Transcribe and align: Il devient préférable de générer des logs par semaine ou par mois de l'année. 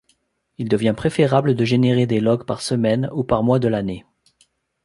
Il 0.57 0.67
devient 0.67 0.95
préférable 0.97 1.53
de 1.53 1.63
générer 1.63 2.07
des 2.07 2.19
logs 2.21 2.43
par 2.43 2.63
semaine 2.63 3.07
ou 3.13 3.23
par 3.23 3.43
mois 3.43 3.59
de 3.59 3.67
l'année. 3.67 4.03